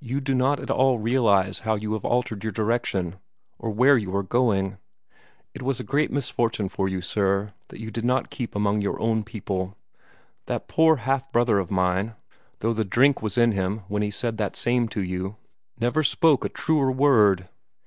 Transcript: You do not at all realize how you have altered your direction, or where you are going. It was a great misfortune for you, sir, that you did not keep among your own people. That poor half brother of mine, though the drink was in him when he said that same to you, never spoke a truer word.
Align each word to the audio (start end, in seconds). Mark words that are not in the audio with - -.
You 0.00 0.20
do 0.20 0.34
not 0.34 0.60
at 0.60 0.70
all 0.70 0.98
realize 0.98 1.60
how 1.60 1.76
you 1.76 1.94
have 1.94 2.04
altered 2.04 2.44
your 2.44 2.52
direction, 2.52 3.14
or 3.58 3.70
where 3.70 3.96
you 3.96 4.14
are 4.14 4.22
going. 4.22 4.76
It 5.54 5.62
was 5.62 5.80
a 5.80 5.82
great 5.82 6.10
misfortune 6.12 6.68
for 6.68 6.90
you, 6.90 7.00
sir, 7.00 7.54
that 7.68 7.80
you 7.80 7.90
did 7.90 8.04
not 8.04 8.28
keep 8.28 8.54
among 8.54 8.82
your 8.82 9.00
own 9.00 9.24
people. 9.24 9.74
That 10.44 10.68
poor 10.68 10.96
half 10.96 11.32
brother 11.32 11.58
of 11.58 11.70
mine, 11.70 12.14
though 12.58 12.74
the 12.74 12.84
drink 12.84 13.22
was 13.22 13.38
in 13.38 13.52
him 13.52 13.84
when 13.88 14.02
he 14.02 14.10
said 14.10 14.36
that 14.36 14.56
same 14.56 14.88
to 14.88 15.02
you, 15.02 15.36
never 15.80 16.04
spoke 16.04 16.44
a 16.44 16.50
truer 16.50 16.92
word. 16.92 17.48